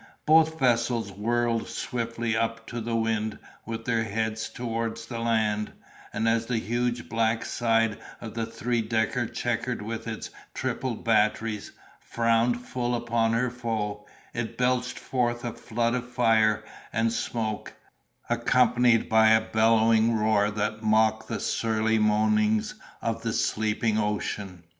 Both 0.25 0.59
vessels 0.59 1.11
whirled 1.11 1.67
swiftly 1.69 2.35
up 2.35 2.65
to 2.65 2.81
the 2.81 2.95
wind, 2.95 3.37
with 3.67 3.85
their 3.85 4.03
heads 4.03 4.49
towards 4.49 5.05
the 5.05 5.19
land; 5.19 5.73
and 6.11 6.27
as 6.27 6.47
the 6.47 6.57
huge 6.57 7.07
black 7.07 7.45
side 7.45 7.99
of 8.19 8.33
the 8.33 8.47
three 8.47 8.81
decker 8.81 9.27
checkered 9.27 9.83
with 9.83 10.07
its 10.07 10.31
triple 10.55 10.95
batteries, 10.95 11.71
frowned 11.99 12.65
full 12.65 12.95
upon 12.95 13.33
her 13.33 13.51
foe, 13.51 14.07
it 14.33 14.57
belched 14.57 14.97
forth 14.97 15.45
a 15.45 15.53
flood 15.53 15.93
of 15.93 16.09
fire 16.09 16.63
and 16.91 17.13
smoke, 17.13 17.75
accompanied 18.27 19.07
by 19.07 19.27
a 19.29 19.41
bellowing 19.51 20.15
roar 20.15 20.49
that 20.49 20.81
mocked 20.81 21.27
the 21.27 21.39
surly 21.39 21.99
moanings 21.99 22.73
of 23.03 23.21
the 23.21 23.33
sleeping 23.33 23.99
ocean. 23.99 24.63